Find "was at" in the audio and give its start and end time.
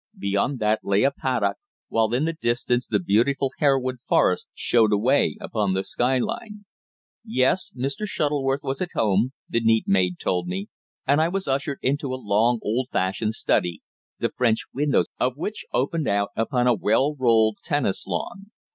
8.63-8.93